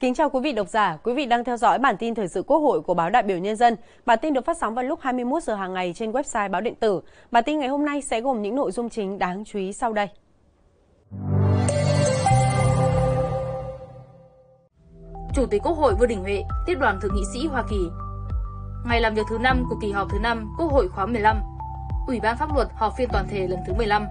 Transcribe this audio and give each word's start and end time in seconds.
Kính 0.00 0.14
chào 0.14 0.30
quý 0.30 0.40
vị 0.40 0.52
độc 0.52 0.68
giả, 0.68 0.96
quý 1.02 1.14
vị 1.14 1.26
đang 1.26 1.44
theo 1.44 1.56
dõi 1.56 1.78
bản 1.78 1.96
tin 1.96 2.14
thời 2.14 2.28
sự 2.28 2.42
Quốc 2.42 2.58
hội 2.58 2.80
của 2.80 2.94
báo 2.94 3.10
Đại 3.10 3.22
biểu 3.22 3.38
Nhân 3.38 3.56
dân. 3.56 3.76
Bản 4.06 4.18
tin 4.22 4.32
được 4.34 4.44
phát 4.44 4.56
sóng 4.60 4.74
vào 4.74 4.84
lúc 4.84 5.00
21 5.02 5.42
giờ 5.42 5.54
hàng 5.54 5.72
ngày 5.72 5.92
trên 5.96 6.12
website 6.12 6.50
báo 6.50 6.60
điện 6.60 6.74
tử. 6.74 7.00
Bản 7.30 7.44
tin 7.44 7.58
ngày 7.58 7.68
hôm 7.68 7.84
nay 7.84 8.00
sẽ 8.00 8.20
gồm 8.20 8.42
những 8.42 8.56
nội 8.56 8.72
dung 8.72 8.88
chính 8.88 9.18
đáng 9.18 9.44
chú 9.44 9.58
ý 9.58 9.72
sau 9.72 9.92
đây. 9.92 10.08
Chủ 15.34 15.46
tịch 15.50 15.62
Quốc 15.64 15.72
hội 15.72 15.94
Vương 16.00 16.08
Đình 16.08 16.22
Huệ 16.22 16.42
tiếp 16.66 16.74
đoàn 16.80 16.98
thượng 17.02 17.14
nghị 17.14 17.22
sĩ 17.32 17.46
Hoa 17.46 17.64
Kỳ. 17.70 17.88
Ngày 18.88 19.00
làm 19.00 19.14
việc 19.14 19.26
thứ 19.30 19.38
5 19.38 19.64
của 19.68 19.76
kỳ 19.82 19.92
họp 19.92 20.08
thứ 20.10 20.18
5 20.22 20.54
Quốc 20.58 20.72
hội 20.72 20.88
khóa 20.88 21.06
15. 21.06 21.36
Ủy 22.06 22.20
ban 22.20 22.36
pháp 22.36 22.54
luật 22.54 22.68
họp 22.74 22.92
phiên 22.98 23.08
toàn 23.12 23.26
thể 23.30 23.46
lần 23.46 23.58
thứ 23.66 23.72
15. 23.74 24.06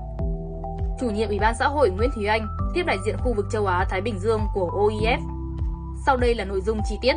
Chủ 1.00 1.10
nhiệm 1.10 1.30
Ủy 1.30 1.40
ban 1.40 1.56
xã 1.60 1.68
hội 1.68 1.90
Nguyễn 1.90 2.10
Thúy 2.16 2.26
Anh 2.26 2.48
tiếp 2.74 2.84
đại 2.88 2.98
diện 3.06 3.16
khu 3.24 3.34
vực 3.34 3.46
châu 3.52 3.66
Á 3.66 3.86
Thái 3.90 4.02
Bình 4.02 4.20
Dương 4.20 4.42
của 4.54 4.90
OIF 4.90 5.35
sau 6.06 6.18
đây 6.18 6.36
là 6.36 6.46
nội 6.46 6.62
dung 6.62 6.82
chi 6.90 6.96
tiết. 7.02 7.14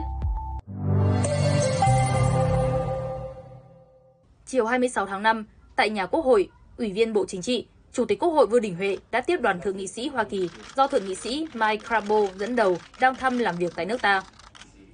Chiều 4.46 4.66
26 4.66 5.06
tháng 5.06 5.22
5, 5.22 5.46
tại 5.76 5.90
nhà 5.90 6.06
Quốc 6.06 6.24
hội, 6.24 6.48
Ủy 6.76 6.92
viên 6.92 7.12
Bộ 7.12 7.24
Chính 7.28 7.42
trị, 7.42 7.66
Chủ 7.92 8.04
tịch 8.04 8.18
Quốc 8.18 8.30
hội 8.30 8.46
Vương 8.46 8.62
Đình 8.62 8.74
Huệ 8.74 8.96
đã 9.10 9.20
tiếp 9.20 9.40
đoàn 9.40 9.60
thượng 9.60 9.76
nghị 9.76 9.86
sĩ 9.86 10.08
Hoa 10.08 10.24
Kỳ 10.24 10.50
do 10.76 10.86
thượng 10.86 11.06
nghị 11.06 11.14
sĩ 11.14 11.46
Mike 11.54 11.86
crabo 11.86 12.20
dẫn 12.36 12.56
đầu 12.56 12.76
đang 13.00 13.14
thăm 13.14 13.38
làm 13.38 13.56
việc 13.56 13.72
tại 13.76 13.86
nước 13.86 14.02
ta. 14.02 14.22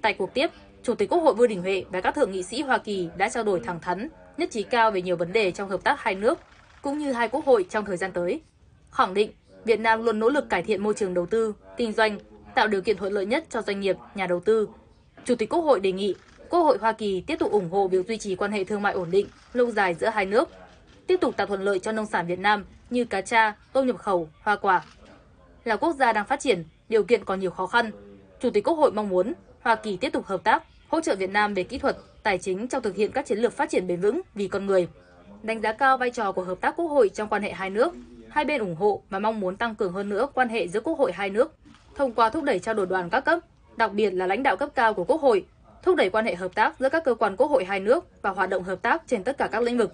Tại 0.03 0.15
cuộc 0.15 0.35
tiếp, 0.35 0.51
Chủ 0.83 0.95
tịch 0.95 1.11
Quốc 1.11 1.19
hội 1.19 1.35
Vương 1.35 1.49
Đình 1.49 1.63
Huệ 1.63 1.85
và 1.91 2.01
các 2.01 2.15
thượng 2.15 2.33
nghị 2.33 2.43
sĩ 2.43 2.63
Hoa 2.63 2.79
Kỳ 2.79 3.09
đã 3.17 3.29
trao 3.29 3.45
đổi 3.45 3.61
thẳng 3.61 3.81
thắn, 3.81 4.09
nhất 4.37 4.51
trí 4.51 4.63
cao 4.63 4.91
về 4.91 5.03
nhiều 5.03 5.17
vấn 5.17 5.33
đề 5.33 5.51
trong 5.51 5.69
hợp 5.69 5.85
tác 5.85 6.01
hai 6.01 6.15
nước, 6.15 6.39
cũng 6.83 6.99
như 6.99 7.13
hai 7.13 7.29
quốc 7.29 7.45
hội 7.45 7.67
trong 7.71 7.85
thời 7.85 7.97
gian 7.97 8.13
tới. 8.13 8.41
Khẳng 8.91 9.15
định 9.15 9.31
Việt 9.65 9.81
Nam 9.81 10.03
luôn 10.03 10.19
nỗ 10.19 10.29
lực 10.29 10.51
cải 10.51 10.63
thiện 10.63 10.83
môi 10.83 10.95
trường 10.95 11.15
đầu 11.15 11.27
tư, 11.27 11.55
kinh 11.77 11.93
doanh 11.93 12.19
tạo 12.55 12.69
điều 12.69 12.83
kiện 12.83 12.97
thuận 12.97 13.13
lợi 13.13 13.27
nhất 13.27 13.45
cho 13.51 13.63
doanh 13.63 13.81
nghiệp, 13.81 13.97
nhà 14.15 14.27
đầu 14.27 14.41
tư. 14.41 14.69
Chủ 15.25 15.35
tịch 15.35 15.49
Quốc 15.49 15.61
hội 15.61 15.81
đề 15.81 15.93
nghị 15.93 16.15
Quốc 16.51 16.61
hội 16.61 16.79
Hoa 16.81 16.93
Kỳ 16.93 17.21
tiếp 17.21 17.37
tục 17.39 17.53
ủng 17.53 17.71
hộ 17.71 17.89
việc 17.89 18.07
duy 18.09 18.19
trì 18.19 18.37
quan 18.37 18.53
hệ 18.53 18.65
thương 18.65 18.83
mại 18.83 18.93
ổn 18.93 19.11
định, 19.11 19.27
lâu 19.53 19.71
dài 19.71 19.95
giữa 19.95 20.09
hai 20.09 20.27
nước, 20.27 20.49
tiếp 21.07 21.17
tục 21.21 21.37
tạo 21.37 21.47
thuận 21.47 21.63
lợi 21.63 21.79
cho 21.79 21.93
nông 21.93 22.07
sản 22.07 22.27
Việt 22.27 22.39
Nam 22.39 22.65
như 22.91 23.05
cá 23.05 23.21
tra, 23.21 23.57
tôm 23.73 23.87
nhập 23.87 23.97
khẩu, 23.99 24.29
hoa 24.43 24.57
quả. 24.57 24.85
Là 25.65 25.77
quốc 25.77 25.97
gia 25.97 26.13
đang 26.13 26.27
phát 26.27 26.41
triển, 26.41 26.65
điều 26.89 27.05
kiện 27.05 27.25
còn 27.25 27.41
nhiều 27.41 27.51
khó 27.51 27.67
khăn. 27.67 27.91
Chủ 28.41 28.51
tịch 28.51 28.65
Quốc 28.65 28.75
hội 28.75 28.93
mong 28.93 29.09
muốn 29.09 29.33
Hoa 29.61 29.75
Kỳ 29.75 29.97
tiếp 29.97 30.13
tục 30.13 30.27
hợp 30.27 30.45
tác, 30.45 30.63
hỗ 30.89 31.01
trợ 31.01 31.15
Việt 31.17 31.31
Nam 31.31 31.55
về 31.55 31.63
kỹ 31.63 31.79
thuật, 31.79 31.97
tài 32.23 32.39
chính 32.39 32.69
trong 32.69 32.83
thực 32.83 32.97
hiện 32.97 33.13
các 33.13 33.27
chiến 33.27 33.39
lược 33.39 33.53
phát 33.53 33.71
triển 33.71 33.87
bền 33.87 34.01
vững 34.01 34.21
vì 34.35 34.49
con 34.49 34.67
người. 34.67 34.89
Đánh 35.43 35.61
giá 35.61 35.73
cao 35.73 35.99
vai 35.99 36.11
trò 36.11 36.33
của 36.33 36.45
hợp 36.45 36.61
tác 36.61 36.77
quốc 36.77 36.87
hội 36.87 37.09
trong 37.15 37.29
quan 37.29 37.43
hệ 37.43 37.53
hai 37.53 37.71
nước, 37.71 37.95
hai 38.29 38.45
bên 38.45 38.61
ủng 38.61 38.77
hộ 38.77 39.03
và 39.11 39.19
mong 39.19 39.41
muốn 39.41 39.57
tăng 39.57 39.75
cường 39.75 39.93
hơn 39.93 40.09
nữa 40.09 40.27
quan 40.35 40.49
hệ 40.49 40.69
giữa 40.69 40.81
quốc 40.81 40.99
hội 40.99 41.13
hai 41.13 41.31
nước 41.31 41.53
thông 41.97 42.13
qua 42.13 42.31
thúc 42.31 42.45
đẩy 42.45 42.59
trao 42.59 42.75
đổi 42.75 42.87
đoàn 42.87 43.11
các 43.11 43.21
cấp, 43.21 43.39
đặc 43.77 43.93
biệt 43.93 44.11
là 44.11 44.27
lãnh 44.27 44.43
đạo 44.43 44.57
cấp 44.57 44.69
cao 44.75 44.95
của 44.95 45.05
Quốc 45.05 45.21
hội, 45.21 45.45
thúc 45.83 45.97
đẩy 45.97 46.11
quan 46.11 46.25
hệ 46.25 46.35
hợp 46.35 46.55
tác 46.55 46.81
giữa 46.81 46.89
các 46.89 47.05
cơ 47.05 47.15
quan 47.15 47.37
Quốc 47.37 47.47
hội 47.47 47.65
hai 47.65 47.81
nước 47.81 48.05
và 48.23 48.31
hoạt 48.31 48.51
động 48.51 48.63
hợp 48.63 48.83
tác 48.83 49.03
trên 49.07 49.25
tất 49.25 49.39
cả 49.39 49.49
các 49.53 49.63
lĩnh 49.63 49.79
vực. 49.79 49.93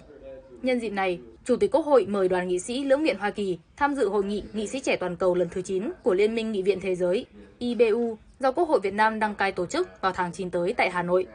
Nhân 0.61 0.79
dịp 0.79 0.89
này, 0.89 1.19
Chủ 1.45 1.55
tịch 1.55 1.71
Quốc 1.71 1.85
hội 1.85 2.05
mời 2.09 2.27
đoàn 2.27 2.47
nghị 2.47 2.59
sĩ 2.59 2.83
lưỡng 2.83 3.03
viện 3.03 3.17
Hoa 3.19 3.29
Kỳ 3.29 3.59
tham 3.77 3.95
dự 3.95 4.09
hội 4.09 4.23
nghị 4.23 4.43
nghị 4.53 4.67
sĩ 4.67 4.79
trẻ 4.79 4.95
toàn 4.95 5.15
cầu 5.15 5.35
lần 5.35 5.49
thứ 5.49 5.61
9 5.61 5.91
của 6.03 6.13
Liên 6.13 6.35
minh 6.35 6.51
Nghị 6.51 6.61
viện 6.61 6.79
Thế 6.81 6.95
giới 6.95 7.25
IBU 7.59 8.17
do 8.39 8.51
Quốc 8.51 8.69
hội 8.69 8.79
Việt 8.79 8.93
Nam 8.93 9.19
đăng 9.19 9.35
cai 9.35 9.51
tổ 9.51 9.65
chức 9.65 10.01
vào 10.01 10.11
tháng 10.11 10.31
9 10.31 10.49
tới 10.49 10.73
tại 10.73 10.89
Hà 10.89 11.03
Nội. 11.03 11.27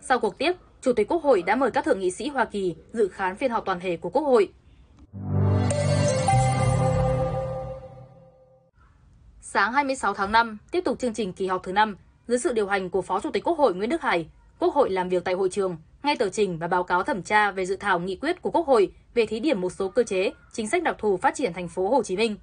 Sau 0.00 0.18
cuộc 0.18 0.38
tiếp, 0.38 0.52
Chủ 0.80 0.92
tịch 0.92 1.08
Quốc 1.08 1.22
hội 1.22 1.42
đã 1.42 1.56
mời 1.56 1.70
các 1.70 1.84
thượng 1.84 2.00
nghị 2.00 2.10
sĩ 2.10 2.28
Hoa 2.28 2.44
Kỳ 2.44 2.74
dự 2.92 3.08
khán 3.08 3.36
phiên 3.36 3.50
họp 3.50 3.64
toàn 3.64 3.80
thể 3.80 3.96
của 3.96 4.10
Quốc 4.10 4.22
hội 4.22 4.48
Sáng 9.50 9.72
26 9.72 10.14
tháng 10.14 10.32
5, 10.32 10.58
tiếp 10.70 10.84
tục 10.84 10.98
chương 10.98 11.14
trình 11.14 11.32
kỳ 11.32 11.46
họp 11.46 11.62
thứ 11.62 11.72
5, 11.72 11.96
dưới 12.26 12.38
sự 12.38 12.52
điều 12.52 12.66
hành 12.66 12.90
của 12.90 13.02
Phó 13.02 13.20
Chủ 13.20 13.30
tịch 13.30 13.44
Quốc 13.44 13.58
hội 13.58 13.74
Nguyễn 13.74 13.90
Đức 13.90 14.02
Hải, 14.02 14.28
Quốc 14.58 14.74
hội 14.74 14.90
làm 14.90 15.08
việc 15.08 15.24
tại 15.24 15.34
hội 15.34 15.48
trường, 15.48 15.76
nghe 16.02 16.14
tờ 16.14 16.28
trình 16.28 16.58
và 16.58 16.66
báo 16.66 16.84
cáo 16.84 17.02
thẩm 17.02 17.22
tra 17.22 17.50
về 17.50 17.66
dự 17.66 17.76
thảo 17.76 18.00
nghị 18.00 18.16
quyết 18.16 18.42
của 18.42 18.50
Quốc 18.50 18.66
hội 18.66 18.92
về 19.14 19.26
thí 19.26 19.40
điểm 19.40 19.60
một 19.60 19.72
số 19.72 19.88
cơ 19.88 20.02
chế, 20.02 20.32
chính 20.52 20.68
sách 20.68 20.82
đặc 20.82 20.96
thù 20.98 21.16
phát 21.16 21.34
triển 21.34 21.52
thành 21.52 21.68
phố 21.68 21.88
Hồ 21.88 22.02
Chí 22.02 22.16
Minh. 22.16 22.36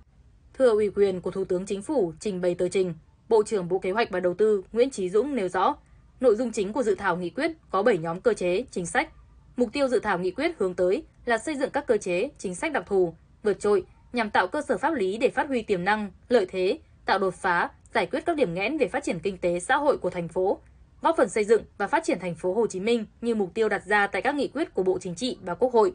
Thưa 0.58 0.70
ủy 0.70 0.90
quyền 0.90 1.22
của 1.22 1.32
Thủ 1.32 1.46
tướng 1.46 1.66
Chính 1.66 1.82
phủ 1.82 2.14
trình 2.20 2.42
bày 2.42 2.56
tờ 2.56 2.70
trình, 2.70 2.94
Bộ 3.30 3.44
trưởng 3.44 3.68
Bộ 3.70 3.80
Kế 3.80 3.92
hoạch 3.92 4.10
và 4.12 4.20
Đầu 4.20 4.34
tư 4.34 4.64
Nguyễn 4.72 4.90
Chí 4.90 5.10
Dũng 5.10 5.36
nêu 5.36 5.50
rõ, 5.50 5.76
nội 6.20 6.36
dung 6.36 6.52
chính 6.52 6.74
của 6.74 6.84
dự 6.84 6.96
thảo 6.96 7.18
nghị 7.18 7.30
quyết 7.30 7.52
có 7.70 7.84
7 7.84 7.98
nhóm 7.98 8.22
cơ 8.22 8.34
chế, 8.34 8.64
chính 8.72 8.86
sách. 8.86 9.10
Mục 9.58 9.70
tiêu 9.74 9.88
dự 9.88 10.00
thảo 10.00 10.20
nghị 10.20 10.32
quyết 10.32 10.52
hướng 10.60 10.74
tới 10.74 11.04
là 11.26 11.38
xây 11.38 11.56
dựng 11.56 11.70
các 11.70 11.88
cơ 11.88 11.98
chế, 11.98 12.30
chính 12.38 12.56
sách 12.56 12.72
đặc 12.72 12.84
thù, 12.88 13.16
vượt 13.44 13.60
trội 13.60 13.86
nhằm 14.14 14.30
tạo 14.30 14.48
cơ 14.48 14.62
sở 14.62 14.78
pháp 14.78 14.94
lý 14.94 15.18
để 15.18 15.30
phát 15.30 15.48
huy 15.48 15.62
tiềm 15.62 15.84
năng, 15.84 16.12
lợi 16.30 16.46
thế, 16.50 16.80
tạo 17.06 17.20
đột 17.20 17.36
phá, 17.36 17.70
giải 17.94 18.06
quyết 18.06 18.26
các 18.26 18.36
điểm 18.36 18.54
nghẽn 18.54 18.78
về 18.78 18.88
phát 18.88 19.04
triển 19.04 19.20
kinh 19.20 19.38
tế 19.38 19.60
xã 19.60 19.76
hội 19.76 19.98
của 19.98 20.10
thành 20.10 20.28
phố, 20.28 20.60
góp 21.02 21.18
phần 21.18 21.30
xây 21.30 21.44
dựng 21.44 21.64
và 21.78 21.88
phát 21.88 22.04
triển 22.04 22.20
thành 22.20 22.36
phố 22.36 22.54
Hồ 22.54 22.68
Chí 22.68 22.80
Minh 22.80 23.06
như 23.22 23.36
mục 23.36 23.54
tiêu 23.54 23.70
đặt 23.70 23.84
ra 23.86 24.08
tại 24.08 24.22
các 24.22 24.36
nghị 24.36 24.48
quyết 24.48 24.74
của 24.74 24.84
Bộ 24.84 24.98
Chính 25.02 25.16
trị 25.16 25.38
và 25.42 25.56
Quốc 25.56 25.74
hội. 25.74 25.94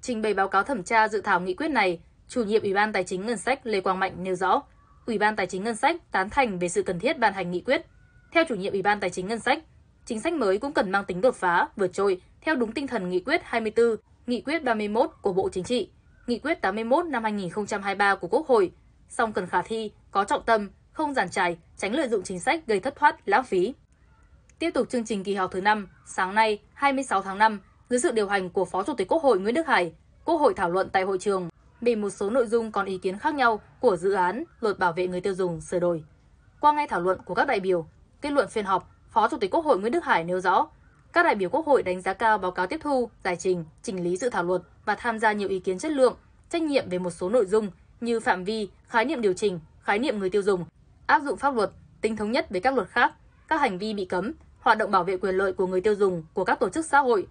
Trình 0.00 0.22
bày 0.22 0.34
báo 0.34 0.48
cáo 0.48 0.62
thẩm 0.62 0.82
tra 0.82 1.08
dự 1.08 1.20
thảo 1.20 1.40
nghị 1.40 1.54
quyết 1.54 1.68
này, 1.68 2.00
chủ 2.28 2.44
nhiệm 2.44 2.62
Ủy 2.62 2.74
ban 2.74 2.92
Tài 2.92 3.04
chính 3.04 3.26
Ngân 3.26 3.38
sách 3.38 3.66
Lê 3.66 3.80
Quang 3.80 3.98
Mạnh 3.98 4.12
nêu 4.18 4.34
rõ, 4.34 4.62
Ủy 5.06 5.18
ban 5.18 5.36
Tài 5.36 5.46
chính 5.46 5.64
Ngân 5.64 5.76
sách 5.76 5.96
tán 6.12 6.30
thành 6.30 6.58
về 6.58 6.68
sự 6.68 6.82
cần 6.82 6.98
thiết 6.98 7.18
ban 7.18 7.32
hành 7.32 7.50
nghị 7.50 7.60
quyết. 7.60 7.86
Theo 8.32 8.44
chủ 8.48 8.54
nhiệm 8.54 8.72
Ủy 8.72 8.82
ban 8.82 9.00
Tài 9.00 9.10
chính 9.10 9.28
Ngân 9.28 9.40
sách, 9.40 9.62
chính 10.04 10.20
sách 10.20 10.32
mới 10.32 10.58
cũng 10.58 10.72
cần 10.72 10.90
mang 10.90 11.04
tính 11.04 11.20
đột 11.20 11.36
phá, 11.36 11.68
vượt 11.76 11.92
trội 11.92 12.20
theo 12.40 12.54
đúng 12.54 12.72
tinh 12.72 12.86
thần 12.86 13.08
nghị 13.08 13.20
quyết 13.20 13.40
24, 13.44 13.96
nghị 14.26 14.40
quyết 14.40 14.64
31 14.64 15.10
của 15.22 15.32
Bộ 15.32 15.48
Chính 15.52 15.64
trị, 15.64 15.90
nghị 16.26 16.38
quyết 16.38 16.60
81 16.60 17.06
năm 17.06 17.22
2023 17.22 18.14
của 18.14 18.28
Quốc 18.28 18.46
hội, 18.46 18.72
song 19.08 19.32
cần 19.32 19.46
khả 19.46 19.62
thi, 19.62 19.92
có 20.10 20.24
trọng 20.24 20.42
tâm, 20.42 20.68
không 20.92 21.14
giàn 21.14 21.30
trải, 21.30 21.58
tránh 21.76 21.94
lợi 21.94 22.08
dụng 22.08 22.22
chính 22.22 22.40
sách 22.40 22.66
gây 22.66 22.80
thất 22.80 22.96
thoát, 22.96 23.28
lãng 23.28 23.44
phí. 23.44 23.74
Tiếp 24.58 24.70
tục 24.70 24.90
chương 24.90 25.04
trình 25.04 25.24
kỳ 25.24 25.34
họp 25.34 25.52
thứ 25.52 25.60
5, 25.60 25.88
sáng 26.06 26.34
nay 26.34 26.58
26 26.74 27.22
tháng 27.22 27.38
5, 27.38 27.60
dưới 27.90 28.00
sự 28.00 28.12
điều 28.12 28.28
hành 28.28 28.50
của 28.50 28.64
Phó 28.64 28.82
Chủ 28.82 28.94
tịch 28.94 29.08
Quốc 29.08 29.22
hội 29.22 29.40
Nguyễn 29.40 29.54
Đức 29.54 29.66
Hải, 29.66 29.92
Quốc 30.24 30.36
hội 30.36 30.54
thảo 30.54 30.70
luận 30.70 30.88
tại 30.92 31.02
hội 31.02 31.18
trường 31.18 31.48
về 31.80 31.94
một 31.94 32.10
số 32.10 32.30
nội 32.30 32.46
dung 32.46 32.72
còn 32.72 32.86
ý 32.86 32.98
kiến 32.98 33.18
khác 33.18 33.34
nhau 33.34 33.60
của 33.80 33.96
dự 33.96 34.12
án 34.12 34.44
Luật 34.60 34.78
Bảo 34.78 34.92
vệ 34.92 35.06
người 35.06 35.20
tiêu 35.20 35.34
dùng 35.34 35.60
sửa 35.60 35.78
đổi. 35.78 36.04
Qua 36.60 36.72
nghe 36.72 36.86
thảo 36.86 37.00
luận 37.00 37.18
của 37.24 37.34
các 37.34 37.46
đại 37.46 37.60
biểu, 37.60 37.86
kết 38.20 38.30
luận 38.30 38.48
phiên 38.48 38.64
họp, 38.64 38.90
Phó 39.10 39.28
Chủ 39.28 39.36
tịch 39.38 39.50
Quốc 39.50 39.64
hội 39.64 39.80
Nguyễn 39.80 39.92
Đức 39.92 40.04
Hải 40.04 40.24
nêu 40.24 40.40
rõ, 40.40 40.66
các 41.12 41.22
đại 41.22 41.34
biểu 41.34 41.50
Quốc 41.50 41.66
hội 41.66 41.82
đánh 41.82 42.00
giá 42.00 42.14
cao 42.14 42.38
báo 42.38 42.50
cáo 42.50 42.66
tiếp 42.66 42.80
thu, 42.82 43.10
giải 43.24 43.36
trình, 43.36 43.64
chỉnh 43.82 44.04
lý 44.04 44.16
dự 44.16 44.30
thảo 44.30 44.44
luật 44.44 44.62
và 44.84 44.94
tham 44.94 45.18
gia 45.18 45.32
nhiều 45.32 45.48
ý 45.48 45.58
kiến 45.58 45.78
chất 45.78 45.92
lượng, 45.92 46.16
trách 46.50 46.62
nhiệm 46.62 46.88
về 46.88 46.98
một 46.98 47.10
số 47.10 47.28
nội 47.28 47.46
dung 47.46 47.70
như 48.00 48.20
phạm 48.20 48.44
vi, 48.44 48.68
khái 48.88 49.04
niệm 49.04 49.20
điều 49.20 49.32
chỉnh, 49.32 49.60
khái 49.80 49.98
niệm 49.98 50.18
người 50.18 50.30
tiêu 50.30 50.42
dùng, 50.42 50.64
áp 51.06 51.22
dụng 51.22 51.38
pháp 51.38 51.54
luật, 51.54 51.70
tính 52.00 52.16
thống 52.16 52.32
nhất 52.32 52.46
với 52.50 52.60
các 52.60 52.74
luật 52.74 52.88
khác, 52.88 53.14
các 53.48 53.60
hành 53.60 53.78
vi 53.78 53.94
bị 53.94 54.04
cấm, 54.04 54.32
hoạt 54.60 54.78
động 54.78 54.90
bảo 54.90 55.04
vệ 55.04 55.16
quyền 55.16 55.34
lợi 55.34 55.52
của 55.52 55.66
người 55.66 55.80
tiêu 55.80 55.94
dùng 55.94 56.22
của 56.34 56.44
các 56.44 56.60
tổ 56.60 56.68
chức 56.68 56.86
xã 56.86 56.98
hội. 56.98 57.26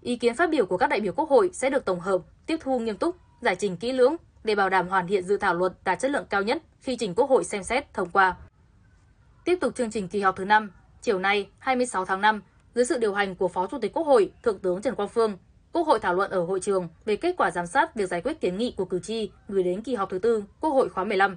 Ý 0.00 0.16
kiến 0.16 0.34
phát 0.34 0.50
biểu 0.50 0.66
của 0.66 0.76
các 0.76 0.86
đại 0.86 1.00
biểu 1.00 1.12
Quốc 1.12 1.28
hội 1.28 1.50
sẽ 1.52 1.70
được 1.70 1.84
tổng 1.84 2.00
hợp, 2.00 2.22
tiếp 2.46 2.56
thu 2.60 2.78
nghiêm 2.78 2.96
túc, 2.96 3.16
giải 3.40 3.56
trình 3.58 3.76
kỹ 3.76 3.92
lưỡng 3.92 4.16
để 4.44 4.54
bảo 4.54 4.70
đảm 4.70 4.88
hoàn 4.88 5.06
thiện 5.06 5.24
dự 5.24 5.36
thảo 5.36 5.54
luật 5.54 5.72
đạt 5.84 6.00
chất 6.00 6.10
lượng 6.10 6.26
cao 6.30 6.42
nhất 6.42 6.62
khi 6.80 6.96
trình 6.96 7.14
Quốc 7.14 7.30
hội 7.30 7.44
xem 7.44 7.62
xét 7.62 7.94
thông 7.94 8.10
qua. 8.10 8.36
Tiếp 9.44 9.58
tục 9.60 9.74
chương 9.74 9.90
trình 9.90 10.08
kỳ 10.08 10.20
họp 10.20 10.36
thứ 10.36 10.44
5, 10.44 10.70
chiều 11.02 11.18
nay 11.18 11.48
26 11.58 12.04
tháng 12.04 12.20
5, 12.20 12.42
dưới 12.74 12.84
sự 12.84 12.98
điều 12.98 13.14
hành 13.14 13.34
của 13.34 13.48
Phó 13.48 13.66
Chủ 13.66 13.78
tịch 13.78 13.92
Quốc 13.92 14.06
hội 14.06 14.32
Thượng 14.42 14.58
tướng 14.58 14.82
Trần 14.82 14.94
Quang 14.94 15.08
Phương, 15.08 15.38
Quốc 15.72 15.86
hội 15.86 15.98
thảo 15.98 16.14
luận 16.14 16.30
ở 16.30 16.44
hội 16.44 16.60
trường 16.60 16.88
về 17.04 17.16
kết 17.16 17.34
quả 17.38 17.50
giám 17.50 17.66
sát 17.66 17.94
việc 17.94 18.08
giải 18.08 18.20
quyết 18.20 18.40
kiến 18.40 18.58
nghị 18.58 18.74
của 18.76 18.84
cử 18.84 18.98
tri 18.98 19.30
gửi 19.48 19.62
đến 19.62 19.82
kỳ 19.82 19.94
họp 19.94 20.10
thứ 20.10 20.18
tư 20.18 20.44
Quốc 20.60 20.70
hội 20.70 20.88
khóa 20.88 21.04
15. 21.04 21.36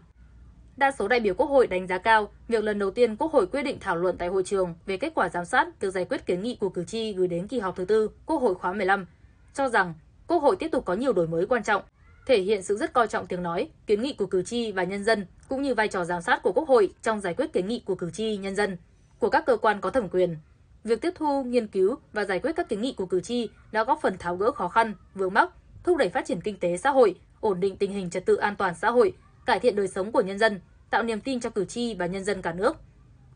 Đa 0.78 0.92
số 0.92 1.08
đại 1.08 1.20
biểu 1.20 1.34
Quốc 1.34 1.48
hội 1.48 1.68
đánh 1.68 1.88
giá 1.88 1.98
cao 1.98 2.32
việc 2.48 2.64
lần 2.64 2.80
đầu 2.80 2.92
tiên 2.92 3.16
Quốc 3.16 3.32
hội 3.32 3.48
quyết 3.48 3.64
định 3.64 3.78
thảo 3.80 3.96
luận 3.96 4.18
tại 4.18 4.28
hội 4.28 4.44
trường 4.44 4.74
về 4.86 4.98
kết 4.98 5.12
quả 5.16 5.30
giám 5.30 5.46
sát 5.46 5.82
việc 5.82 5.94
giải 5.94 6.06
quyết 6.06 6.26
kiến 6.26 6.42
nghị 6.42 6.56
của 6.56 6.70
cử 6.70 6.84
tri 6.84 7.14
gửi 7.14 7.28
đến 7.28 7.48
kỳ 7.48 7.60
họp 7.60 7.76
thứ 7.76 7.86
tư 7.86 8.10
Quốc 8.26 8.42
hội 8.42 8.56
khóa 8.56 8.74
15, 8.74 9.06
cho 9.54 9.70
rằng 9.70 9.94
Quốc 10.28 10.44
hội 10.44 10.56
tiếp 10.56 10.68
tục 10.72 10.86
có 10.86 10.94
nhiều 10.94 11.14
đổi 11.14 11.28
mới 11.28 11.46
quan 11.46 11.64
trọng, 11.64 11.84
thể 12.26 12.42
hiện 12.42 12.64
sự 12.64 12.78
rất 12.78 12.94
coi 12.94 13.08
trọng 13.08 13.28
tiếng 13.28 13.44
nói, 13.44 13.70
kiến 13.88 14.02
nghị 14.02 14.14
của 14.14 14.26
cử 14.26 14.44
tri 14.44 14.72
và 14.72 14.84
nhân 14.84 15.04
dân 15.04 15.26
cũng 15.50 15.62
như 15.62 15.76
vai 15.76 15.88
trò 15.88 16.06
giám 16.06 16.22
sát 16.22 16.44
của 16.44 16.52
Quốc 16.52 16.68
hội 16.68 16.94
trong 17.02 17.20
giải 17.20 17.34
quyết 17.34 17.54
kiến 17.54 17.68
nghị 17.68 17.84
của 17.86 17.96
cử 17.96 18.12
tri 18.14 18.38
nhân 18.38 18.56
dân, 18.56 18.78
của 19.20 19.30
các 19.30 19.46
cơ 19.46 19.58
quan 19.58 19.82
có 19.82 19.90
thẩm 19.90 20.10
quyền 20.10 20.38
Việc 20.84 21.02
tiếp 21.02 21.12
thu, 21.16 21.44
nghiên 21.44 21.68
cứu 21.68 21.96
và 22.14 22.26
giải 22.26 22.40
quyết 22.40 22.52
các 22.56 22.70
kiến 22.70 22.82
nghị 22.82 22.94
của 22.94 23.06
cử 23.06 23.22
tri 23.22 23.50
đã 23.72 23.84
góp 23.84 24.00
phần 24.02 24.18
tháo 24.18 24.36
gỡ 24.36 24.52
khó 24.52 24.68
khăn, 24.68 24.94
vướng 25.16 25.34
mắc, 25.34 25.50
thúc 25.84 25.98
đẩy 25.98 26.10
phát 26.10 26.26
triển 26.26 26.42
kinh 26.42 26.58
tế 26.60 26.78
xã 26.78 26.90
hội, 26.90 27.16
ổn 27.40 27.60
định 27.60 27.78
tình 27.78 27.92
hình 27.92 28.10
trật 28.10 28.26
tự 28.26 28.36
an 28.36 28.56
toàn 28.56 28.76
xã 28.76 28.92
hội, 28.92 29.14
cải 29.46 29.60
thiện 29.60 29.76
đời 29.76 29.88
sống 29.88 30.12
của 30.12 30.22
nhân 30.22 30.40
dân, 30.40 30.62
tạo 30.90 31.04
niềm 31.04 31.22
tin 31.22 31.40
cho 31.40 31.50
cử 31.50 31.66
tri 31.66 31.96
và 31.96 32.06
nhân 32.06 32.24
dân 32.24 32.42
cả 32.42 32.54
nước. 32.54 32.78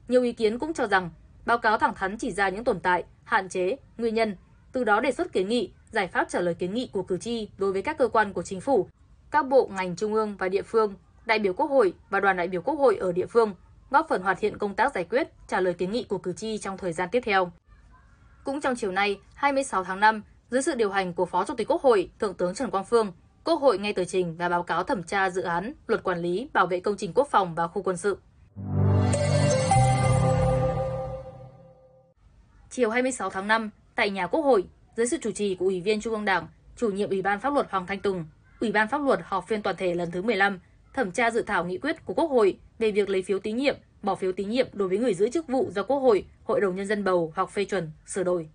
Nhiều 0.08 0.24
ý 0.24 0.34
kiến 0.34 0.60
cũng 0.60 0.74
cho 0.74 0.88
rằng 0.88 1.10
báo 1.46 1.58
cáo 1.58 1.78
thẳng 1.78 1.96
thắn 1.96 2.18
chỉ 2.18 2.32
ra 2.32 2.50
những 2.50 2.64
tồn 2.64 2.80
tại, 2.80 3.04
hạn 3.24 3.50
chế, 3.50 3.76
nguyên 3.98 4.16
nhân, 4.16 4.36
từ 4.72 4.84
đó 4.84 5.00
đề 5.00 5.12
xuất 5.12 5.34
kiến 5.34 5.50
nghị, 5.50 5.72
giải 5.92 6.08
pháp 6.08 6.30
trả 6.30 6.40
lời 6.40 6.54
kiến 6.54 6.74
nghị 6.74 6.90
của 6.94 7.04
cử 7.04 7.18
tri 7.18 7.50
đối 7.58 7.74
với 7.74 7.82
các 7.82 7.98
cơ 7.98 8.08
quan 8.08 8.34
của 8.34 8.44
chính 8.44 8.62
phủ, 8.62 8.90
các 9.32 9.48
bộ 9.48 9.70
ngành 9.76 9.96
trung 9.96 10.14
ương 10.14 10.36
và 10.38 10.50
địa 10.50 10.62
phương, 10.62 10.94
đại 11.26 11.40
biểu 11.40 11.54
Quốc 11.54 11.70
hội 11.70 11.94
và 12.10 12.20
đoàn 12.20 12.38
đại 12.38 12.48
biểu 12.48 12.62
Quốc 12.62 12.76
hội 12.76 12.96
ở 12.96 13.12
địa 13.12 13.26
phương 13.26 13.54
góp 13.90 14.08
phần 14.10 14.22
hoàn 14.22 14.38
thiện 14.38 14.58
công 14.58 14.76
tác 14.76 14.96
giải 14.96 15.04
quyết, 15.04 15.28
trả 15.48 15.60
lời 15.60 15.74
kiến 15.74 15.92
nghị 15.92 16.04
của 16.04 16.18
cử 16.18 16.34
tri 16.34 16.58
trong 16.58 16.78
thời 16.78 16.94
gian 16.94 17.10
tiếp 17.12 17.22
theo. 17.26 17.52
Cũng 18.44 18.62
trong 18.62 18.76
chiều 18.76 18.92
nay, 18.92 19.20
26 19.36 19.84
tháng 19.84 20.00
5, 20.00 20.24
dưới 20.50 20.62
sự 20.62 20.76
điều 20.76 20.92
hành 20.92 21.14
của 21.14 21.26
Phó 21.26 21.46
Chủ 21.46 21.54
tịch 21.58 21.68
Quốc 21.72 21.82
hội, 21.82 22.10
Thượng 22.20 22.34
tướng 22.34 22.56
Trần 22.56 22.72
Quang 22.72 22.86
Phương, 22.86 23.14
Quốc 23.44 23.62
hội 23.62 23.78
nghe 23.78 23.94
tờ 23.94 24.06
trình 24.06 24.36
và 24.38 24.50
báo 24.50 24.64
cáo 24.64 24.84
thẩm 24.84 25.04
tra 25.04 25.30
dự 25.30 25.42
án 25.42 25.74
Luật 25.88 26.04
quản 26.04 26.20
lý 26.20 26.50
bảo 26.54 26.68
vệ 26.68 26.80
công 26.80 26.98
trình 26.98 27.12
quốc 27.16 27.28
phòng 27.32 27.56
và 27.56 27.68
khu 27.68 27.82
quân 27.82 27.98
sự. 27.98 28.18
Chiều 32.70 32.90
26 32.90 33.30
tháng 33.30 33.48
5, 33.48 33.70
tại 33.96 34.10
nhà 34.10 34.28
Quốc 34.28 34.42
hội, 34.42 34.68
dưới 34.98 35.08
sự 35.08 35.18
chủ 35.22 35.32
trì 35.32 35.56
của 35.56 35.66
Ủy 35.66 35.82
viên 35.82 36.02
Trung 36.02 36.14
ương 36.14 36.26
Đảng, 36.26 36.48
chủ 36.78 36.90
nhiệm 36.90 37.10
Ủy 37.10 37.22
ban 37.22 37.40
Pháp 37.40 37.54
luật 37.54 37.68
Hoàng 37.70 37.86
Thanh 37.86 38.00
Tùng, 38.00 38.26
Ủy 38.60 38.72
ban 38.72 38.88
Pháp 38.88 39.02
luật 39.02 39.20
họp 39.24 39.48
phiên 39.48 39.62
toàn 39.62 39.76
thể 39.76 39.94
lần 39.94 40.12
thứ 40.12 40.22
15, 40.22 40.60
thẩm 40.94 41.12
tra 41.12 41.32
dự 41.32 41.42
thảo 41.42 41.66
nghị 41.66 41.78
quyết 41.78 42.06
của 42.06 42.14
Quốc 42.14 42.32
hội 42.32 42.60
về 42.80 42.92
việc 42.92 43.10
lấy 43.10 43.22
phiếu 43.22 43.40
tín 43.40 43.58
nhiệm, 43.58 43.76
bỏ 44.02 44.16
phiếu 44.16 44.32
tín 44.32 44.50
nhiệm 44.50 44.68
đối 44.74 44.88
với 44.88 44.98
người 44.98 45.14
giữ 45.14 45.30
chức 45.30 45.48
vụ 45.48 45.72
do 45.72 45.84
Quốc 45.84 46.00
hội, 46.00 46.26
Hội 46.44 46.62
đồng 46.62 46.76
Nhân 46.76 46.88
dân 46.88 47.04
bầu 47.04 47.34
hoặc 47.36 47.50
phê 47.50 47.66
chuẩn, 47.66 47.92
sửa 48.06 48.24
đổi. 48.24 48.50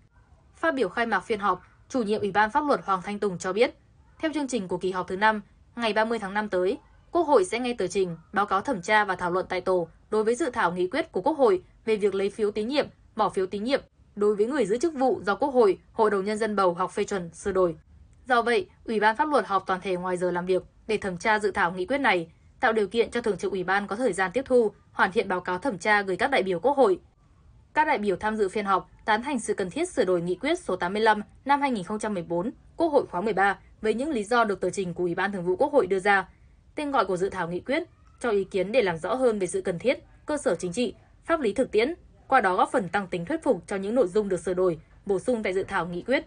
Phát 0.57 0.75
biểu 0.75 0.89
khai 0.89 1.07
mạc 1.07 1.21
phiên 1.21 1.41
họp, 1.41 1.63
chủ 1.89 2.03
nhiệm 2.03 2.21
Ủy 2.21 2.33
ban 2.33 2.51
Pháp 2.51 2.65
luật 2.67 2.81
Hoàng 2.85 3.03
Thanh 3.03 3.19
Tùng 3.19 3.39
cho 3.39 3.53
biết, 3.53 3.75
theo 4.19 4.31
chương 4.35 4.49
trình 4.49 4.69
của 4.69 4.79
kỳ 4.79 4.91
họp 4.91 5.09
thứ 5.09 5.17
5, 5.17 5.43
ngày 5.77 5.93
30 5.93 6.19
tháng 6.19 6.35
5 6.35 6.49
tới, 6.49 6.79
Quốc 7.13 7.23
hội 7.23 7.45
sẽ 7.45 7.59
nghe 7.59 7.75
tờ 7.75 7.87
trình, 7.87 8.17
báo 8.33 8.47
cáo 8.47 8.61
thẩm 8.61 8.83
tra 8.83 9.05
và 9.05 9.17
thảo 9.17 9.31
luận 9.31 9.47
tại 9.49 9.61
tổ 9.61 9.89
đối 10.11 10.25
với 10.25 10.35
dự 10.35 10.51
thảo 10.51 10.73
nghị 10.73 10.87
quyết 10.87 11.13
của 11.13 11.21
Quốc 11.21 11.39
hội 11.39 11.63
về 11.85 11.97
việc 11.97 12.15
lấy 12.15 12.31
phiếu 12.31 12.51
tín 12.51 12.69
nhiệm, 12.69 12.87
bỏ 13.17 13.29
phiếu 13.29 13.47
tín 13.47 13.65
nhiệm 13.65 13.81
đối 14.17 14.37
với 14.37 14.47
người 14.47 14.67
giữ 14.67 14.79
chức 14.79 14.95
vụ 14.95 15.21
do 15.27 15.35
Quốc 15.35 15.49
hội, 15.49 15.79
Hội 15.93 16.11
đồng 16.11 16.25
Nhân 16.25 16.39
dân 16.39 16.57
bầu 16.57 16.75
hoặc 16.75 16.91
phê 16.91 17.05
chuẩn, 17.05 17.31
sửa 17.35 17.53
đổi. 17.53 17.77
Do 18.29 18.43
vậy, 18.43 18.67
Ủy 18.85 19.01
ban 19.01 19.17
Pháp 19.17 19.29
luật 19.29 19.47
họp 19.47 19.67
toàn 19.67 19.81
thể 19.81 19.97
ngoài 19.97 20.17
giờ 20.17 20.31
làm 20.31 20.47
việc 20.47 20.63
để 20.87 20.97
thẩm 20.97 21.17
tra 21.17 21.39
dự 21.39 21.51
thảo 21.51 21.73
nghị 21.73 21.87
quyết 21.87 21.99
này, 21.99 22.33
tạo 22.61 22.73
điều 22.73 22.87
kiện 22.87 23.11
cho 23.11 23.21
Thường 23.21 23.39
trực 23.39 23.53
Ủy 23.53 23.65
ban 23.65 23.87
có 23.87 23.97
thời 23.97 24.13
gian 24.13 24.31
tiếp 24.35 24.43
thu, 24.45 24.73
hoàn 24.93 25.13
thiện 25.13 25.29
báo 25.29 25.41
cáo 25.41 25.59
thẩm 25.59 25.79
tra 25.79 26.03
gửi 26.03 26.17
các 26.17 26.31
đại 26.31 26.43
biểu 26.43 26.61
Quốc 26.61 26.77
hội. 26.77 27.01
Các 27.75 27.87
đại 27.87 27.99
biểu 27.99 28.17
tham 28.17 28.37
dự 28.37 28.49
phiên 28.49 28.65
họp 28.65 28.91
tán 29.05 29.23
thành 29.23 29.41
sự 29.41 29.55
cần 29.55 29.71
thiết 29.71 29.89
sửa 29.89 30.05
đổi 30.05 30.21
nghị 30.21 30.35
quyết 30.35 30.59
số 30.59 30.77
85 30.77 31.23
năm 31.45 31.61
2014 31.61 32.51
Quốc 32.77 32.89
hội 32.89 33.07
khóa 33.07 33.21
13 33.21 33.59
với 33.83 33.95
những 33.95 34.11
lý 34.11 34.25
do 34.25 34.45
được 34.45 34.61
tờ 34.61 34.71
trình 34.71 34.95
của 34.95 35.05
Ủy 35.05 35.15
ban 35.15 35.33
Thường 35.33 35.45
vụ 35.45 35.57
Quốc 35.57 35.73
hội 35.73 35.87
đưa 35.87 35.99
ra. 35.99 36.29
Tên 36.75 36.91
gọi 36.91 37.05
của 37.05 37.17
dự 37.17 37.29
thảo 37.29 37.49
nghị 37.49 37.61
quyết 37.61 37.83
cho 38.21 38.31
ý 38.31 38.45
kiến 38.45 38.73
để 38.73 38.83
làm 38.83 38.97
rõ 38.97 39.15
hơn 39.15 39.39
về 39.39 39.47
sự 39.47 39.61
cần 39.61 39.79
thiết, 39.79 39.99
cơ 40.27 40.37
sở 40.37 40.55
chính 40.55 40.73
trị, 40.73 40.95
pháp 41.25 41.41
lý 41.41 41.53
thực 41.53 41.71
tiễn, 41.71 41.95
qua 42.29 42.41
đó 42.41 42.57
góp 42.57 42.71
phần 42.73 42.89
tăng 42.89 43.07
tính 43.07 43.25
thuyết 43.25 43.43
phục 43.43 43.63
cho 43.67 43.77
những 43.77 43.95
nội 43.95 44.09
dung 44.09 44.29
được 44.29 44.41
sửa 44.41 44.55
đổi, 44.55 44.81
bổ 45.07 45.19
sung 45.19 45.43
tại 45.43 45.53
dự 45.53 45.63
thảo 45.63 45.87
nghị 45.87 46.03
quyết. 46.03 46.27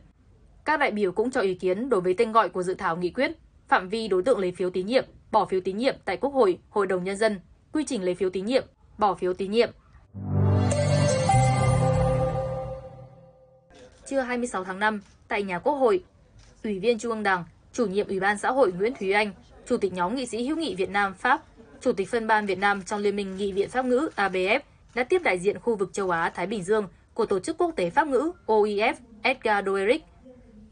Các 0.65 0.79
đại 0.79 0.91
biểu 0.91 1.11
cũng 1.11 1.31
cho 1.31 1.41
ý 1.41 1.53
kiến 1.53 1.89
đối 1.89 2.01
với 2.01 2.13
tên 2.13 2.31
gọi 2.31 2.49
của 2.49 2.63
dự 2.63 2.73
thảo 2.73 2.97
nghị 2.97 3.09
quyết, 3.09 3.31
phạm 3.67 3.89
vi 3.89 4.07
đối 4.07 4.23
tượng 4.23 4.39
lấy 4.39 4.51
phiếu 4.51 4.69
tín 4.69 4.85
nhiệm, 4.85 5.05
bỏ 5.33 5.45
phiếu 5.45 5.61
tín 5.61 5.77
nhiệm 5.77 5.95
tại 6.05 6.17
Quốc 6.17 6.33
hội, 6.33 6.59
Hội 6.69 6.87
đồng 6.87 7.03
Nhân 7.03 7.17
dân, 7.17 7.39
quy 7.73 7.83
trình 7.87 8.03
lấy 8.03 8.15
phiếu 8.15 8.29
tín 8.29 8.45
nhiệm, 8.45 8.63
bỏ 8.97 9.13
phiếu 9.13 9.33
tín 9.33 9.51
nhiệm. 9.51 9.69
Trưa 14.05 14.19
26 14.19 14.63
tháng 14.63 14.79
5, 14.79 15.01
tại 15.27 15.43
nhà 15.43 15.59
Quốc 15.59 15.73
hội, 15.73 16.03
Ủy 16.63 16.79
viên 16.79 16.99
Trung 16.99 17.11
ương 17.11 17.23
Đảng, 17.23 17.43
Chủ 17.73 17.85
nhiệm 17.85 18.07
Ủy 18.07 18.19
ban 18.19 18.37
xã 18.37 18.51
hội 18.51 18.71
Nguyễn 18.71 18.93
Thúy 18.99 19.11
Anh, 19.11 19.31
Chủ 19.67 19.77
tịch 19.77 19.93
nhóm 19.93 20.15
nghị 20.15 20.25
sĩ 20.25 20.47
hữu 20.47 20.57
nghị 20.57 20.75
Việt 20.75 20.89
Nam 20.89 21.13
Pháp, 21.13 21.43
Chủ 21.81 21.91
tịch 21.91 22.09
phân 22.09 22.27
ban 22.27 22.45
Việt 22.45 22.59
Nam 22.59 22.83
trong 22.83 22.99
Liên 22.99 23.15
minh 23.15 23.37
Nghị 23.37 23.51
viện 23.51 23.69
Pháp 23.69 23.85
ngữ 23.85 24.09
ABF 24.15 24.59
đã 24.95 25.03
tiếp 25.03 25.21
đại 25.23 25.39
diện 25.39 25.59
khu 25.59 25.75
vực 25.75 25.93
châu 25.93 26.09
Á 26.09 26.29
Thái 26.35 26.47
Bình 26.47 26.63
Dương 26.63 26.87
của 27.13 27.25
Tổ 27.25 27.39
chức 27.39 27.57
Quốc 27.57 27.71
tế 27.75 27.89
Pháp 27.89 28.07
ngữ 28.07 28.31
OIF 28.47 28.93
Edgar 29.21 29.65
Doeric. 29.65 30.03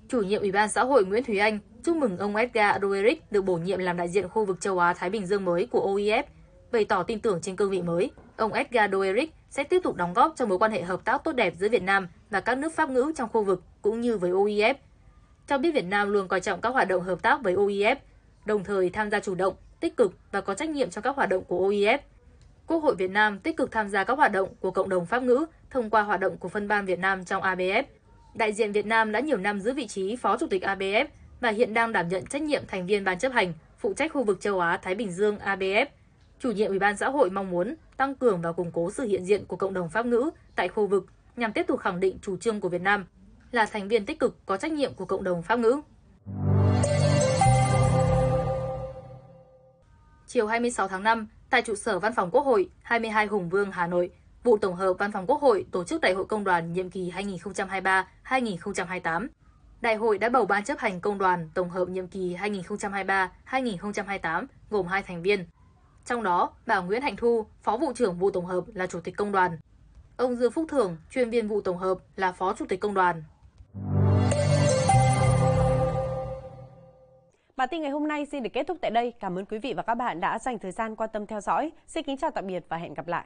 Chủ 0.07 0.21
nhiệm 0.21 0.41
Ủy 0.41 0.51
ban 0.51 0.69
xã 0.69 0.83
hội 0.83 1.05
Nguyễn 1.05 1.23
Thúy 1.23 1.37
Anh 1.37 1.59
chúc 1.83 1.98
mừng 1.98 2.18
ông 2.18 2.36
Edgar 2.36 2.81
Doeric 2.81 3.31
được 3.31 3.42
bổ 3.42 3.57
nhiệm 3.57 3.80
làm 3.80 3.98
đại 3.98 4.10
diện 4.10 4.30
khu 4.30 4.45
vực 4.45 4.62
châu 4.62 4.80
Á 4.80 4.94
Thái 4.94 5.10
Bình 5.10 5.25
Dương 5.25 5.45
mới 5.45 5.68
của 5.72 5.95
OIF, 5.95 6.24
bày 6.72 6.86
tỏ 6.86 7.04
tin 7.04 7.19
tưởng 7.19 7.42
trên 7.42 7.56
cương 7.56 7.69
vị 7.69 7.81
mới, 7.81 8.12
ông 8.38 8.54
Edgar 8.54 8.92
Doeric 8.92 9.33
sẽ 9.50 9.63
tiếp 9.63 9.80
tục 9.83 9.95
đóng 9.95 10.13
góp 10.13 10.33
cho 10.36 10.45
mối 10.45 10.57
quan 10.57 10.72
hệ 10.72 10.81
hợp 10.81 11.06
tác 11.06 11.24
tốt 11.24 11.31
đẹp 11.31 11.54
giữa 11.60 11.69
Việt 11.69 11.83
Nam 11.83 12.07
và 12.30 12.42
các 12.42 12.57
nước 12.57 12.74
Pháp 12.74 12.89
ngữ 12.89 13.12
trong 13.16 13.30
khu 13.30 13.44
vực 13.44 13.63
cũng 13.81 14.01
như 14.01 14.18
với 14.18 14.31
OIF. 14.31 14.74
Cho 15.48 15.57
biết 15.57 15.72
Việt 15.72 15.86
Nam 15.86 16.12
luôn 16.12 16.28
coi 16.28 16.39
trọng 16.39 16.62
các 16.62 16.69
hoạt 16.69 16.88
động 16.88 17.04
hợp 17.04 17.22
tác 17.22 17.44
với 17.44 17.56
OIF, 17.56 17.95
đồng 18.45 18.63
thời 18.63 18.89
tham 18.89 19.10
gia 19.10 19.19
chủ 19.19 19.36
động, 19.36 19.54
tích 19.80 19.98
cực 19.98 20.13
và 20.31 20.42
có 20.42 20.54
trách 20.54 20.69
nhiệm 20.69 20.89
trong 20.89 21.04
các 21.04 21.16
hoạt 21.16 21.30
động 21.30 21.44
của 21.44 21.69
OIF. 21.69 21.98
Quốc 22.68 22.83
hội 22.83 22.95
Việt 22.95 23.12
Nam 23.12 23.39
tích 23.39 23.57
cực 23.57 23.72
tham 23.72 23.89
gia 23.89 24.04
các 24.04 24.18
hoạt 24.18 24.31
động 24.31 24.50
của 24.60 24.72
cộng 24.72 24.89
đồng 24.89 25.06
Pháp 25.06 25.24
ngữ 25.24 25.45
thông 25.69 25.89
qua 25.89 26.01
hoạt 26.01 26.19
động 26.19 26.38
của 26.38 26.50
phân 26.50 26.68
ban 26.68 26.86
Việt 26.86 27.00
Nam 27.00 27.25
trong 27.25 27.44
ABF. 27.44 27.83
Đại 28.33 28.54
diện 28.54 28.72
Việt 28.72 28.86
Nam 28.86 29.12
đã 29.12 29.19
nhiều 29.19 29.38
năm 29.38 29.60
giữ 29.60 29.74
vị 29.74 29.88
trí 29.88 30.16
Phó 30.16 30.38
Chủ 30.38 30.48
tịch 30.48 30.63
ABF 30.63 31.06
và 31.41 31.49
hiện 31.49 31.73
đang 31.73 31.91
đảm 31.91 32.07
nhận 32.07 32.25
trách 32.25 32.41
nhiệm 32.41 32.63
thành 32.67 32.85
viên 32.85 33.03
ban 33.03 33.19
chấp 33.19 33.31
hành, 33.31 33.53
phụ 33.79 33.93
trách 33.93 34.13
khu 34.13 34.23
vực 34.23 34.41
châu 34.41 34.59
Á 34.59 34.77
Thái 34.77 34.95
Bình 34.95 35.11
Dương 35.11 35.38
ABF. 35.38 35.85
Chủ 36.39 36.51
nhiệm 36.51 36.69
Ủy 36.69 36.79
ban 36.79 36.97
xã 36.97 37.09
hội 37.09 37.29
mong 37.29 37.49
muốn 37.49 37.75
tăng 37.97 38.15
cường 38.15 38.41
và 38.41 38.51
củng 38.51 38.71
cố 38.71 38.91
sự 38.91 39.03
hiện 39.03 39.25
diện 39.25 39.45
của 39.45 39.55
cộng 39.55 39.73
đồng 39.73 39.89
Pháp 39.89 40.05
ngữ 40.05 40.29
tại 40.55 40.67
khu 40.67 40.88
vực 40.88 41.05
nhằm 41.35 41.53
tiếp 41.53 41.67
tục 41.67 41.79
khẳng 41.79 41.99
định 41.99 42.17
chủ 42.21 42.38
trương 42.38 42.61
của 42.61 42.69
Việt 42.69 42.81
Nam 42.81 43.05
là 43.51 43.65
thành 43.65 43.88
viên 43.88 44.05
tích 44.05 44.19
cực 44.19 44.45
có 44.45 44.57
trách 44.57 44.71
nhiệm 44.71 44.93
của 44.93 45.05
cộng 45.05 45.23
đồng 45.23 45.43
Pháp 45.43 45.59
ngữ. 45.59 45.81
Chiều 50.27 50.47
26 50.47 50.87
tháng 50.87 51.03
5, 51.03 51.27
tại 51.49 51.61
trụ 51.61 51.75
sở 51.75 51.99
Văn 51.99 52.13
phòng 52.13 52.31
Quốc 52.31 52.41
hội 52.41 52.69
22 52.81 53.25
Hùng 53.25 53.49
Vương, 53.49 53.71
Hà 53.71 53.87
Nội, 53.87 54.11
vụ 54.44 54.57
tổng 54.57 54.75
hợp 54.75 54.94
Văn 54.99 55.11
phòng 55.11 55.25
Quốc 55.27 55.41
hội 55.41 55.65
tổ 55.71 55.83
chức 55.83 56.01
Đại 56.01 56.13
hội 56.13 56.25
Công 56.25 56.44
đoàn 56.44 56.73
nhiệm 56.73 56.89
kỳ 56.89 57.11
2023-2028. 57.11 59.27
Đại 59.81 59.95
hội 59.95 60.18
đã 60.18 60.30
bầu 60.30 60.45
Ban 60.45 60.63
chấp 60.63 60.80
hành 60.80 61.00
Công 61.00 61.18
đoàn 61.18 61.50
tổng 61.54 61.69
hợp 61.69 61.89
nhiệm 61.89 62.07
kỳ 62.07 62.36
2023-2028 62.36 64.45
gồm 64.69 64.88
hai 64.88 65.04
thành 65.04 65.22
viên. 65.22 65.45
Trong 66.06 66.24
đó, 66.24 66.51
bà 66.66 66.80
Nguyễn 66.80 67.01
Hạnh 67.01 67.16
Thu, 67.16 67.45
Phó 67.63 67.78
vụ 67.78 67.94
trưởng 67.94 68.18
vụ 68.18 68.31
tổng 68.31 68.45
hợp 68.45 68.63
là 68.74 68.88
Chủ 68.88 69.00
tịch 69.00 69.18
Công 69.18 69.31
đoàn. 69.31 69.57
Ông 70.18 70.36
Dương 70.36 70.51
Phúc 70.51 70.66
Thưởng, 70.69 70.98
chuyên 71.12 71.30
viên 71.30 71.48
vụ 71.48 71.62
tổng 71.62 71.78
hợp 71.78 71.98
là 72.16 72.31
Phó 72.31 72.54
Chủ 72.54 72.66
tịch 72.69 72.80
Công 72.80 72.94
đoàn. 72.94 73.24
Bản 77.56 77.69
tin 77.72 77.81
ngày 77.81 77.92
hôm 77.92 78.07
nay 78.07 78.25
xin 78.25 78.44
được 78.44 78.50
kết 78.54 78.68
thúc 78.68 78.78
tại 78.81 78.92
đây. 78.92 79.13
Cảm 79.19 79.38
ơn 79.38 79.45
quý 79.45 79.60
vị 79.60 79.74
và 79.74 79.83
các 79.83 79.95
bạn 79.95 80.19
đã 80.19 80.39
dành 80.39 80.60
thời 80.60 80.72
gian 80.72 80.95
quan 80.95 81.10
tâm 81.13 81.25
theo 81.25 81.42
dõi. 81.42 81.72
Xin 81.88 82.04
kính 82.04 82.18
chào 82.18 82.31
tạm 82.31 82.48
biệt 82.48 82.66
và 82.69 82.78
hẹn 82.78 82.94
gặp 82.94 83.07
lại. 83.07 83.25